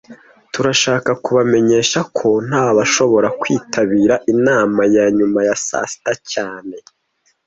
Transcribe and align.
Turashaka 0.53 1.09
kubamenyesha 1.23 1.99
ko 2.17 2.29
ntashobora 2.47 3.27
kwitabira 3.41 4.15
inama 4.33 4.81
ya 4.95 5.05
nyuma 5.17 5.39
ya 5.47 5.55
saa 5.67 5.85
sita 5.91 6.13
cyane 6.31 6.75